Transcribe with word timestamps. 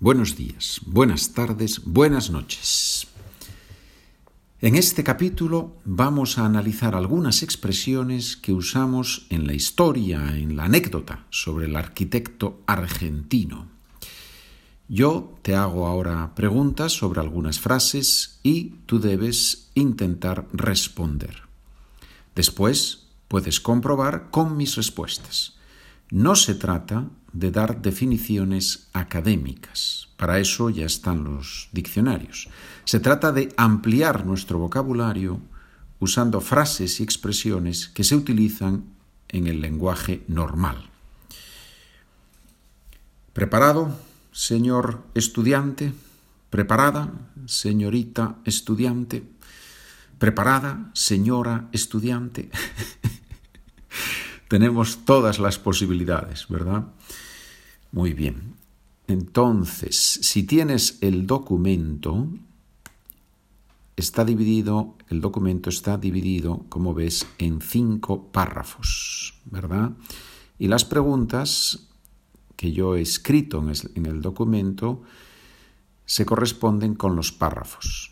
buenos 0.00 0.34
días, 0.34 0.80
buenas 0.86 1.34
tardes, 1.34 1.84
buenas 1.84 2.30
noches. 2.30 3.06
En 4.62 4.74
este 4.74 5.04
capítulo 5.04 5.76
vamos 5.84 6.38
a 6.38 6.46
analizar 6.46 6.94
algunas 6.94 7.42
expresiones 7.42 8.36
que 8.36 8.54
usamos 8.54 9.26
en 9.28 9.46
la 9.46 9.52
historia, 9.52 10.36
en 10.36 10.56
la 10.56 10.64
anécdota 10.64 11.26
sobre 11.28 11.66
el 11.66 11.76
arquitecto 11.76 12.62
argentino. 12.66 13.68
Yo 14.88 15.38
te 15.42 15.54
hago 15.54 15.86
ahora 15.86 16.34
preguntas 16.34 16.92
sobre 16.92 17.20
algunas 17.20 17.60
frases 17.60 18.40
y 18.42 18.76
tú 18.86 19.00
debes 19.00 19.70
intentar 19.74 20.48
responder. 20.54 21.42
Después 22.34 23.06
puedes 23.28 23.60
comprobar 23.60 24.30
con 24.30 24.56
mis 24.56 24.76
respuestas. 24.76 25.59
No 26.10 26.34
se 26.34 26.54
trata 26.54 27.08
de 27.32 27.50
dar 27.52 27.82
definiciones 27.82 28.88
académicas, 28.92 30.08
para 30.16 30.40
eso 30.40 30.68
ya 30.68 30.84
están 30.84 31.22
los 31.22 31.68
diccionarios. 31.72 32.48
Se 32.84 32.98
trata 32.98 33.30
de 33.30 33.52
ampliar 33.56 34.26
nuestro 34.26 34.58
vocabulario 34.58 35.40
usando 36.00 36.40
frases 36.40 36.98
y 36.98 37.04
expresiones 37.04 37.88
que 37.88 38.02
se 38.02 38.16
utilizan 38.16 38.84
en 39.28 39.46
el 39.46 39.60
lenguaje 39.60 40.24
normal. 40.26 40.90
¿Preparado, 43.32 43.96
señor 44.32 45.04
estudiante? 45.14 45.92
¿Preparada, 46.50 47.12
señorita 47.46 48.38
estudiante? 48.44 49.22
¿Preparada, 50.18 50.90
señora 50.94 51.68
estudiante? 51.70 52.50
Tenemos 54.50 55.04
todas 55.04 55.38
las 55.38 55.60
posibilidades, 55.60 56.48
¿verdad? 56.48 56.88
Muy 57.92 58.14
bien. 58.14 58.56
Entonces, 59.06 59.94
si 59.96 60.42
tienes 60.42 60.98
el 61.02 61.28
documento, 61.28 62.26
está 63.94 64.24
dividido, 64.24 64.96
el 65.08 65.20
documento 65.20 65.70
está 65.70 65.98
dividido, 65.98 66.64
como 66.68 66.94
ves, 66.94 67.28
en 67.38 67.60
cinco 67.60 68.24
párrafos, 68.32 69.34
¿verdad? 69.44 69.92
Y 70.58 70.66
las 70.66 70.84
preguntas 70.84 71.86
que 72.56 72.72
yo 72.72 72.96
he 72.96 73.02
escrito 73.02 73.64
en 73.94 74.06
el 74.06 74.20
documento 74.20 75.04
se 76.06 76.26
corresponden 76.26 76.96
con 76.96 77.14
los 77.14 77.30
párrafos. 77.30 78.10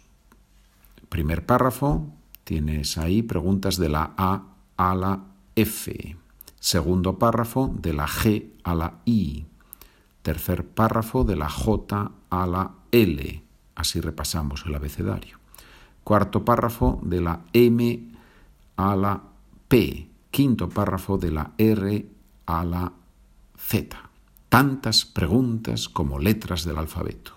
Primer 1.09 1.45
párrafo, 1.47 2.15
tienes 2.45 2.97
ahí 2.97 3.23
preguntas 3.23 3.77
de 3.77 3.89
la 3.89 4.15
A 4.17 4.55
a 4.77 4.95
la 4.95 5.25
F. 5.57 6.17
Segundo 6.61 7.19
párrafo 7.19 7.75
de 7.81 7.93
la 7.93 8.07
G 8.07 8.53
a 8.65 8.75
la 8.75 9.01
I. 9.05 9.47
Tercer 10.23 10.67
párrafo 10.67 11.25
de 11.25 11.37
la 11.37 11.49
J 11.49 12.13
a 12.31 12.47
la 12.47 12.75
L. 12.91 13.43
Así 13.75 14.01
repasamos 14.01 14.65
el 14.67 14.75
abecedario. 14.75 15.39
Cuarto 16.05 16.45
párrafo 16.45 17.01
de 17.03 17.21
la 17.21 17.45
M 17.53 18.13
a 18.77 18.97
la 18.97 19.23
P. 19.69 20.11
Quinto 20.31 20.69
párrafo 20.69 21.17
de 21.17 21.31
la 21.31 21.53
R 21.57 22.07
a 22.47 22.65
la 22.65 22.93
Z. 23.57 24.11
Tantas 24.49 25.05
preguntas 25.05 25.89
como 25.89 26.19
letras 26.19 26.65
del 26.65 26.79
alfabeto. 26.79 27.33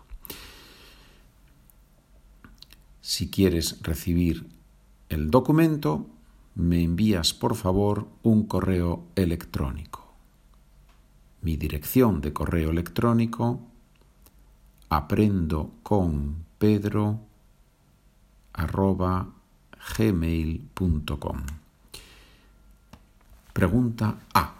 Si 3.02 3.30
quieres 3.30 3.82
recibir 3.82 4.48
el 5.10 5.30
documento, 5.30 6.08
me 6.56 6.84
envías 6.84 7.34
por 7.34 7.56
favor 7.56 8.08
un 8.24 8.46
correo 8.46 9.04
electrónico. 9.16 10.14
Mi 11.42 11.58
dirección 11.58 12.22
de 12.22 12.34
correo 12.34 12.70
electrónico 12.70 13.62
aprendo 14.90 15.72
con 15.84 16.46
pedro 16.58 17.20
gmail.com. 19.98 21.38
Pregunta 23.54 24.20
A. 24.34 24.54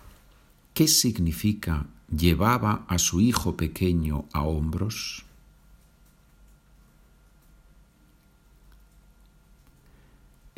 ¿Qué 0.74 0.88
significa 0.88 1.86
llevaba 2.10 2.86
a 2.88 2.98
su 2.98 3.22
hijo 3.22 3.56
pequeño 3.56 4.26
a 4.34 4.42
hombros? 4.44 5.26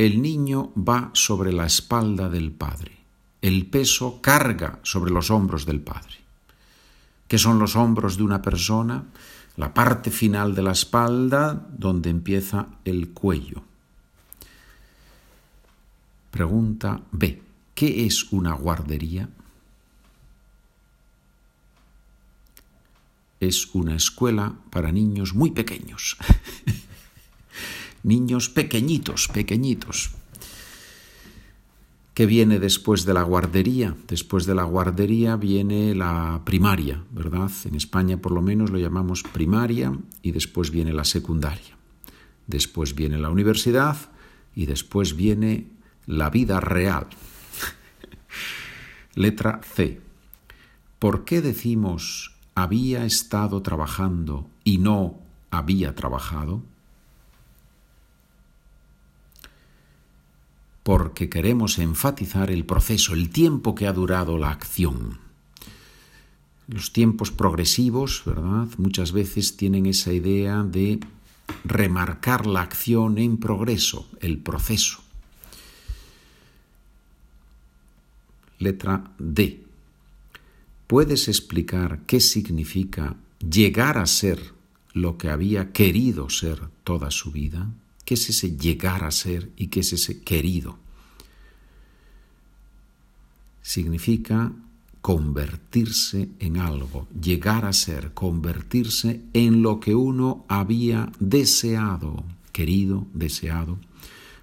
El 0.04 0.22
niño 0.22 0.74
va 0.76 1.12
sobre 1.14 1.54
la 1.54 1.66
espalda 1.66 2.28
del 2.28 2.52
padre. 2.52 2.92
El 3.42 3.68
peso 3.68 4.20
carga 4.20 4.80
sobre 4.84 5.14
los 5.14 5.32
hombros 5.32 5.66
del 5.66 5.80
padre. 5.80 6.18
¿Qué 7.30 7.38
son 7.38 7.58
los 7.58 7.78
hombros 7.78 8.18
de 8.18 8.24
una 8.24 8.42
persona? 8.42 9.06
La 9.56 9.74
parte 9.74 10.12
final 10.12 10.56
de 10.56 10.62
la 10.62 10.74
espalda 10.74 11.54
donde 11.70 12.10
empieza 12.10 12.68
el 12.84 13.12
cuello. 13.12 13.64
Pregunta 16.32 17.00
B. 17.14 17.42
¿Qué 17.74 18.06
es 18.06 18.30
una 18.34 18.56
guardería? 18.56 19.30
Es 23.40 23.74
una 23.74 23.96
escuela 23.96 24.54
para 24.70 24.92
niños 24.92 25.34
muy 25.34 25.52
pequeños. 25.52 26.18
niños 28.04 28.50
pequeñitos, 28.50 29.28
pequeñitos. 29.30 30.12
¿Qué 32.14 32.28
viene 32.28 32.60
después 32.60 33.06
de 33.06 33.14
la 33.16 33.24
guardería? 33.24 33.96
Después 34.08 34.46
de 34.46 34.54
la 34.54 34.66
guardería 34.66 35.36
viene 35.36 35.96
la 35.96 36.42
primaria, 36.46 37.04
¿verdad? 37.10 37.50
En 37.66 37.74
España 37.74 38.18
por 38.18 38.34
lo 38.34 38.42
menos 38.42 38.70
lo 38.70 38.78
llamamos 38.78 39.24
primaria 39.24 39.98
y 40.22 40.32
después 40.32 40.70
viene 40.70 40.94
la 40.94 41.06
secundaria. 41.06 41.76
Después 42.46 42.94
viene 42.94 43.18
la 43.18 43.32
universidad 43.32 43.98
y 44.54 44.68
después 44.68 45.16
viene 45.16 45.72
la 46.06 46.30
vida 46.30 46.60
real. 46.60 47.08
Letra 49.16 49.62
C. 49.64 50.00
¿Por 51.00 51.26
qué 51.26 51.42
decimos 51.42 52.36
había 52.54 53.06
estado 53.06 53.64
trabajando 53.64 54.48
y 54.64 54.78
no 54.78 55.20
había 55.50 55.96
trabajado? 55.96 56.62
Porque 60.84 61.30
queremos 61.30 61.80
enfatizar 61.80 62.52
el 62.52 62.66
proceso, 62.66 63.14
el 63.14 63.30
tiempo 63.30 63.74
que 63.74 63.88
ha 63.88 63.94
durado 63.94 64.38
la 64.38 64.52
acción. 64.52 65.20
Los 66.68 66.92
tiempos 66.92 67.32
progresivos, 67.32 68.24
¿verdad? 68.26 68.68
Muchas 68.78 69.14
veces 69.14 69.56
tienen 69.58 69.86
esa 69.86 70.14
idea 70.14 70.64
de 70.64 71.00
remarcar 71.64 72.46
la 72.46 72.62
acción 72.62 73.18
en 73.18 73.38
progreso, 73.38 74.08
el 74.20 74.38
proceso. 74.38 75.02
Letra 78.60 79.12
D. 79.18 79.64
¿Puedes 80.88 81.28
explicar 81.28 82.02
qué 82.06 82.20
significa 82.20 83.16
llegar 83.40 83.98
a 83.98 84.06
ser 84.06 84.54
lo 84.94 85.18
que 85.18 85.30
había 85.30 85.72
querido 85.72 86.30
ser 86.30 86.62
toda 86.84 87.10
su 87.10 87.32
vida? 87.32 87.68
¿Qué 88.06 88.16
es 88.16 88.30
ese 88.30 88.58
llegar 88.58 89.04
a 89.04 89.12
ser 89.12 89.52
y 89.56 89.68
qué 89.68 89.80
es 89.80 89.94
ese 89.94 90.22
querido? 90.22 90.78
Significa 93.62 94.52
convertirse 95.02 96.30
en 96.40 96.58
algo, 96.58 97.08
llegar 97.20 97.66
a 97.66 97.74
ser, 97.74 98.14
convertirse 98.14 99.22
en 99.34 99.62
lo 99.62 99.80
que 99.80 99.96
uno 99.96 100.46
había 100.48 101.12
deseado, 101.20 102.24
querido, 102.52 103.08
deseado. 103.14 103.80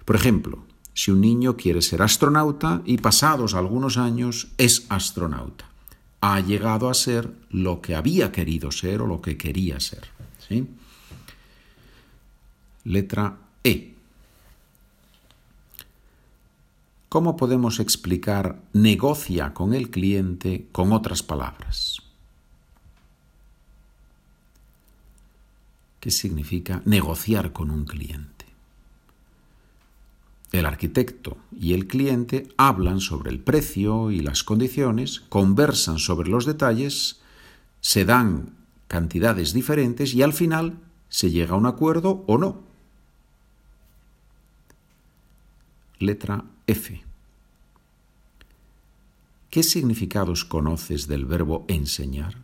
Por 0.05 0.15
ejemplo, 0.15 0.65
si 0.93 1.09
un 1.09 1.21
niño 1.21 1.57
quiere 1.57 1.81
ser 1.81 2.01
astronauta 2.01 2.81
y 2.85 2.97
pasados 2.97 3.53
algunos 3.53 3.97
años 3.97 4.49
es 4.57 4.85
astronauta, 4.89 5.65
ha 6.21 6.39
llegado 6.39 6.89
a 6.89 6.93
ser 6.93 7.33
lo 7.49 7.81
que 7.81 7.95
había 7.95 8.31
querido 8.31 8.71
ser 8.71 9.01
o 9.01 9.07
lo 9.07 9.21
que 9.21 9.37
quería 9.37 9.79
ser. 9.79 10.07
¿sí? 10.47 10.67
Letra 12.83 13.37
e. 13.63 13.93
¿Cómo 17.09 17.35
podemos 17.35 17.79
explicar 17.79 18.61
negocia 18.71 19.53
con 19.53 19.73
el 19.73 19.89
cliente 19.89 20.67
con 20.71 20.93
otras 20.93 21.23
palabras? 21.23 21.97
¿Qué 25.99 26.09
significa 26.09 26.81
negociar 26.85 27.51
con 27.51 27.69
un 27.69 27.85
cliente? 27.85 28.45
El 30.51 30.65
arquitecto 30.65 31.37
y 31.57 31.73
el 31.73 31.87
cliente 31.87 32.47
hablan 32.57 32.99
sobre 32.99 33.29
el 33.29 33.39
precio 33.39 34.11
y 34.11 34.19
las 34.19 34.43
condiciones, 34.43 35.21
conversan 35.29 35.99
sobre 35.99 36.29
los 36.29 36.45
detalles, 36.45 37.19
se 37.81 38.03
dan 38.03 38.55
cantidades 38.87 39.53
diferentes 39.53 40.13
y 40.13 40.23
al 40.23 40.33
final 40.33 40.79
se 41.09 41.29
llega 41.29 41.53
a 41.53 41.57
un 41.57 41.65
acuerdo 41.65 42.23
o 42.27 42.37
no. 42.37 42.70
Letra 46.01 46.43
F. 46.65 46.99
¿Qué 49.51 49.61
significados 49.61 50.43
conoces 50.43 51.07
del 51.07 51.25
verbo 51.25 51.63
enseñar? 51.67 52.37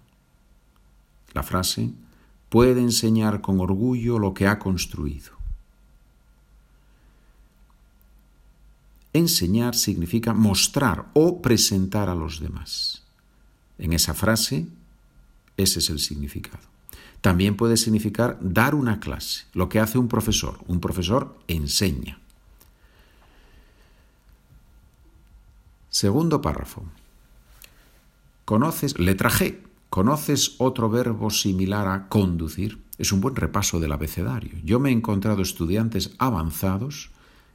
La 1.33 1.41
frase, 1.41 1.89
puede 2.49 2.81
enseñar 2.81 3.41
con 3.41 3.59
orgullo 3.59 4.19
lo 4.19 4.35
que 4.35 4.47
ha 4.47 4.59
construido. 4.59 5.31
Enseñar 9.13 9.73
significa 9.73 10.35
mostrar 10.35 11.07
o 11.13 11.41
presentar 11.41 12.09
a 12.09 12.15
los 12.15 12.39
demás. 12.39 13.01
En 13.79 13.93
esa 13.93 14.13
frase, 14.13 14.67
ese 15.57 15.79
es 15.79 15.89
el 15.89 15.97
significado. 15.97 16.63
También 17.21 17.57
puede 17.57 17.77
significar 17.77 18.37
dar 18.39 18.75
una 18.75 18.99
clase, 18.99 19.45
lo 19.53 19.67
que 19.67 19.79
hace 19.79 19.97
un 19.97 20.07
profesor. 20.07 20.59
Un 20.67 20.79
profesor 20.79 21.35
enseña. 21.47 22.19
Segundo 25.97 26.43
párrafo. 26.43 26.83
¿Conoces, 28.45 28.99
letra 28.99 29.31
G, 29.31 29.57
¿conoces 29.89 30.53
otro 30.59 30.91
verbo 30.91 31.31
similar 31.31 31.87
a 31.87 32.07
conducir? 32.07 32.77
Es 32.99 33.11
un 33.11 33.19
buen 33.19 33.35
repaso 33.35 33.79
del 33.79 33.91
abecedario. 33.91 34.59
Yo 34.63 34.79
me 34.79 34.89
he 34.89 34.91
encontrado 34.91 35.41
estudiantes 35.41 36.13
avanzados 36.19 37.09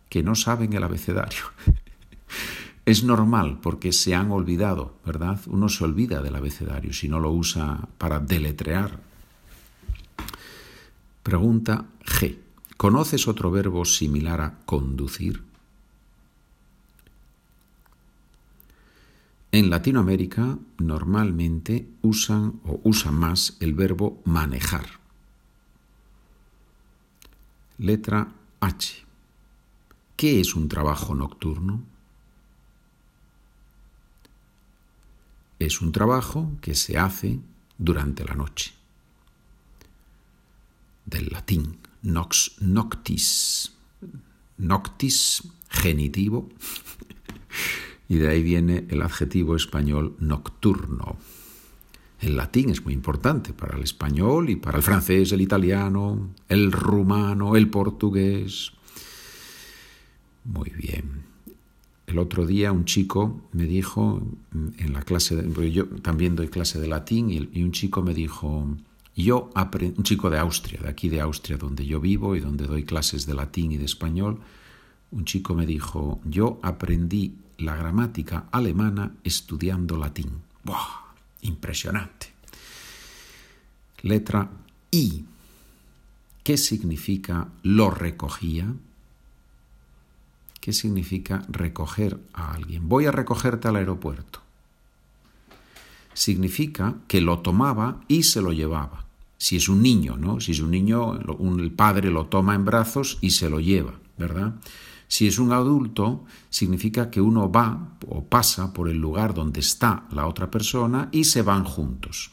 que 0.08 0.24
no 0.24 0.34
saben 0.34 0.72
el 0.72 0.82
abecedario. 0.82 1.44
Es 2.84 3.04
normal 3.04 3.60
porque 3.62 3.92
se 3.92 4.16
han 4.16 4.32
olvidado, 4.32 4.96
¿verdad? 5.06 5.38
Uno 5.46 5.68
se 5.68 5.84
olvida 5.84 6.20
del 6.20 6.34
abecedario 6.34 6.92
si 6.92 7.06
no 7.08 7.20
lo 7.20 7.30
usa 7.30 7.78
para 7.96 8.18
deletrear. 8.18 8.98
Pregunta 11.22 11.84
G. 12.04 12.38
¿Conoces 12.76 13.28
otro 13.28 13.52
verbo 13.52 13.84
similar 13.84 14.40
a 14.40 14.58
conducir? 14.66 15.51
En 19.54 19.68
Latinoamérica 19.68 20.58
normalmente 20.78 21.86
usan 22.00 22.58
o 22.64 22.80
usan 22.84 23.14
más 23.14 23.58
el 23.60 23.74
verbo 23.74 24.22
manejar. 24.24 24.86
Letra 27.76 28.32
H. 28.60 29.04
¿Qué 30.16 30.40
es 30.40 30.54
un 30.54 30.68
trabajo 30.68 31.14
nocturno? 31.14 31.82
Es 35.58 35.82
un 35.82 35.92
trabajo 35.92 36.52
que 36.62 36.74
se 36.74 36.96
hace 36.96 37.38
durante 37.76 38.24
la 38.24 38.34
noche. 38.34 38.72
Del 41.04 41.28
latín 41.28 41.76
nox 42.00 42.52
noctis. 42.60 43.74
Noctis, 44.56 45.42
genitivo. 45.68 46.48
Y 48.08 48.16
de 48.16 48.28
ahí 48.28 48.42
viene 48.42 48.86
el 48.90 49.02
adjetivo 49.02 49.56
español 49.56 50.16
nocturno. 50.18 51.16
El 52.20 52.36
latín 52.36 52.70
es 52.70 52.84
muy 52.84 52.94
importante 52.94 53.52
para 53.52 53.76
el 53.76 53.82
español 53.82 54.48
y 54.48 54.56
para 54.56 54.76
el 54.76 54.84
francés, 54.84 55.32
el 55.32 55.40
italiano, 55.40 56.30
el 56.48 56.70
rumano, 56.70 57.56
el 57.56 57.68
portugués. 57.68 58.72
Muy 60.44 60.70
bien. 60.70 61.24
El 62.06 62.18
otro 62.18 62.46
día 62.46 62.70
un 62.70 62.84
chico 62.84 63.40
me 63.52 63.64
dijo 63.64 64.22
en 64.52 64.92
la 64.92 65.02
clase, 65.02 65.34
de, 65.34 65.72
yo 65.72 65.86
también 65.86 66.36
doy 66.36 66.48
clase 66.48 66.78
de 66.78 66.86
latín 66.86 67.30
y, 67.30 67.62
un 67.62 67.72
chico 67.72 68.02
me 68.02 68.14
dijo, 68.14 68.68
yo 69.16 69.50
un 69.54 70.02
chico 70.04 70.30
de 70.30 70.38
Austria, 70.38 70.80
de 70.82 70.90
aquí 70.90 71.08
de 71.08 71.20
Austria 71.20 71.56
donde 71.56 71.86
yo 71.86 72.00
vivo 72.00 72.36
y 72.36 72.40
donde 72.40 72.66
doy 72.66 72.84
clases 72.84 73.26
de 73.26 73.34
latín 73.34 73.72
y 73.72 73.78
de 73.78 73.86
español, 73.86 74.38
un 75.10 75.24
chico 75.24 75.54
me 75.54 75.66
dijo, 75.66 76.20
yo 76.24 76.60
aprendí 76.62 77.34
la 77.62 77.76
gramática 77.76 78.46
alemana 78.50 79.12
estudiando 79.24 79.96
latín. 79.96 80.42
¡Buah! 80.64 81.02
Impresionante. 81.42 82.32
Letra 84.02 84.50
I. 84.90 85.24
¿Qué 86.42 86.56
significa 86.56 87.48
lo 87.62 87.90
recogía? 87.90 88.66
¿Qué 90.60 90.72
significa 90.72 91.44
recoger 91.48 92.20
a 92.32 92.52
alguien? 92.54 92.88
Voy 92.88 93.06
a 93.06 93.12
recogerte 93.12 93.68
al 93.68 93.76
aeropuerto. 93.76 94.40
Significa 96.14 96.96
que 97.08 97.20
lo 97.20 97.40
tomaba 97.40 98.00
y 98.06 98.24
se 98.24 98.42
lo 98.42 98.52
llevaba. 98.52 99.04
Si 99.38 99.56
es 99.56 99.68
un 99.68 99.82
niño, 99.82 100.16
¿no? 100.16 100.40
Si 100.40 100.52
es 100.52 100.60
un 100.60 100.70
niño, 100.70 101.18
el 101.58 101.72
padre 101.72 102.10
lo 102.10 102.26
toma 102.26 102.54
en 102.54 102.64
brazos 102.64 103.18
y 103.20 103.30
se 103.30 103.50
lo 103.50 103.58
lleva, 103.58 103.94
¿verdad? 104.18 104.54
Si 105.12 105.26
es 105.26 105.38
un 105.38 105.52
adulto, 105.52 106.24
significa 106.48 107.10
que 107.10 107.20
uno 107.20 107.52
va 107.52 107.98
o 108.08 108.24
pasa 108.24 108.72
por 108.72 108.88
el 108.88 108.96
lugar 108.96 109.34
donde 109.34 109.60
está 109.60 110.06
la 110.10 110.26
otra 110.26 110.50
persona 110.50 111.10
y 111.12 111.24
se 111.24 111.42
van 111.42 111.64
juntos. 111.64 112.30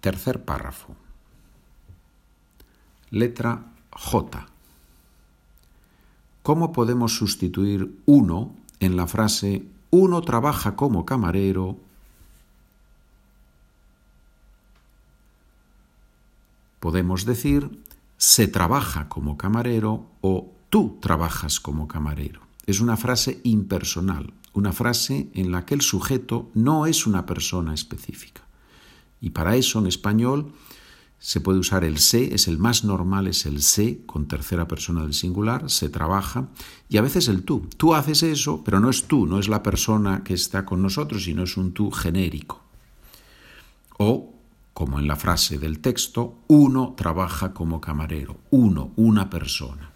Tercer 0.00 0.46
párrafo. 0.46 0.96
Letra 3.10 3.70
J. 3.90 4.46
¿Cómo 6.42 6.72
podemos 6.72 7.18
sustituir 7.18 8.00
uno 8.06 8.56
en 8.80 8.96
la 8.96 9.06
frase 9.06 9.66
uno 9.90 10.22
trabaja 10.22 10.74
como 10.74 11.04
camarero? 11.04 11.76
Podemos 16.84 17.24
decir 17.24 17.82
se 18.18 18.46
trabaja 18.46 19.08
como 19.08 19.38
camarero 19.38 20.10
o 20.20 20.52
tú 20.68 20.98
trabajas 21.00 21.58
como 21.58 21.88
camarero. 21.88 22.42
Es 22.66 22.80
una 22.80 22.98
frase 22.98 23.40
impersonal, 23.42 24.34
una 24.52 24.70
frase 24.70 25.30
en 25.32 25.50
la 25.50 25.64
que 25.64 25.72
el 25.72 25.80
sujeto 25.80 26.50
no 26.52 26.84
es 26.84 27.06
una 27.06 27.24
persona 27.24 27.72
específica. 27.72 28.42
Y 29.18 29.30
para 29.30 29.56
eso 29.56 29.78
en 29.78 29.86
español 29.86 30.52
se 31.18 31.40
puede 31.40 31.58
usar 31.58 31.84
el 31.84 31.96
se, 31.96 32.34
es 32.34 32.48
el 32.48 32.58
más 32.58 32.84
normal, 32.84 33.28
es 33.28 33.46
el 33.46 33.62
se 33.62 34.04
con 34.04 34.28
tercera 34.28 34.68
persona 34.68 35.04
del 35.04 35.14
singular, 35.14 35.70
se 35.70 35.88
trabaja, 35.88 36.50
y 36.90 36.98
a 36.98 37.00
veces 37.00 37.28
el 37.28 37.44
tú. 37.44 37.66
Tú 37.78 37.94
haces 37.94 38.22
eso, 38.22 38.62
pero 38.62 38.78
no 38.78 38.90
es 38.90 39.04
tú, 39.04 39.24
no 39.24 39.38
es 39.38 39.48
la 39.48 39.62
persona 39.62 40.22
que 40.22 40.34
está 40.34 40.66
con 40.66 40.82
nosotros, 40.82 41.24
sino 41.24 41.44
es 41.44 41.56
un 41.56 41.72
tú 41.72 41.90
genérico. 41.90 42.62
O, 43.96 44.33
como 44.74 44.98
en 44.98 45.06
la 45.06 45.14
frase 45.14 45.56
del 45.56 45.78
texto, 45.78 46.36
uno 46.48 46.94
trabaja 46.96 47.54
como 47.54 47.80
camarero, 47.80 48.38
uno, 48.50 48.90
una 48.96 49.30
persona. 49.30 49.92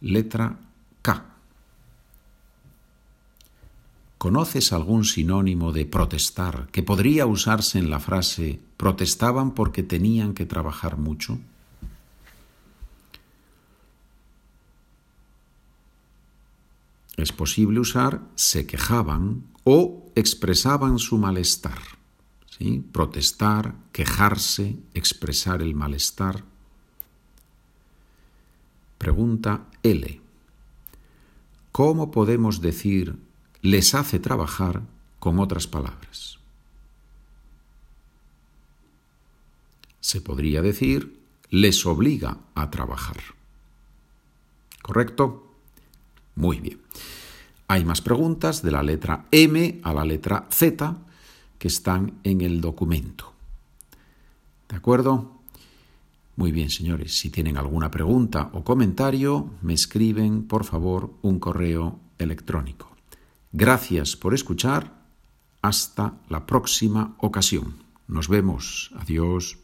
Letra 0.00 0.58
K. 1.00 1.24
¿Conoces 4.18 4.72
algún 4.72 5.04
sinónimo 5.04 5.72
de 5.72 5.86
protestar 5.86 6.66
que 6.72 6.82
podría 6.82 7.26
usarse 7.26 7.78
en 7.78 7.90
la 7.90 8.00
frase 8.00 8.58
protestaban 8.76 9.52
porque 9.52 9.84
tenían 9.84 10.34
que 10.34 10.44
trabajar 10.44 10.96
mucho? 10.96 11.38
Es 17.16 17.30
posible 17.30 17.78
usar 17.78 18.20
se 18.34 18.66
quejaban 18.66 19.44
o 19.62 20.10
expresaban 20.16 20.98
su 20.98 21.18
malestar. 21.18 22.01
Protestar, 22.92 23.74
quejarse, 23.92 24.76
expresar 24.94 25.62
el 25.62 25.74
malestar. 25.74 26.44
Pregunta 28.98 29.66
L. 29.82 30.20
¿Cómo 31.72 32.10
podemos 32.10 32.60
decir 32.60 33.16
les 33.62 33.94
hace 33.94 34.18
trabajar 34.18 34.82
con 35.20 35.38
otras 35.38 35.68
palabras. 35.68 36.40
Se 40.00 40.20
podría 40.20 40.62
decir, 40.62 41.20
les 41.48 41.86
obliga 41.86 42.38
a 42.56 42.70
trabajar. 42.70 43.18
¿Correcto? 44.82 45.54
Muy 46.34 46.58
bien. 46.58 46.80
Hay 47.68 47.84
más 47.84 48.00
preguntas 48.00 48.62
de 48.62 48.72
la 48.72 48.82
letra 48.82 49.26
M 49.30 49.80
a 49.84 49.94
la 49.94 50.04
letra 50.04 50.48
Z 50.50 50.96
que 51.62 51.68
están 51.68 52.14
en 52.24 52.40
el 52.40 52.60
documento. 52.60 53.32
¿De 54.68 54.74
acuerdo? 54.74 55.30
Muy 56.34 56.50
bien, 56.50 56.70
señores. 56.70 57.16
Si 57.16 57.30
tienen 57.30 57.56
alguna 57.56 57.88
pregunta 57.88 58.50
o 58.52 58.64
comentario, 58.64 59.48
me 59.62 59.72
escriben, 59.72 60.42
por 60.48 60.64
favor, 60.64 61.14
un 61.22 61.38
correo 61.38 62.00
electrónico. 62.18 62.90
Gracias 63.52 64.16
por 64.16 64.34
escuchar. 64.34 65.04
Hasta 65.62 66.14
la 66.28 66.46
próxima 66.46 67.14
ocasión. 67.18 67.76
Nos 68.08 68.26
vemos. 68.26 68.90
Adiós. 68.96 69.61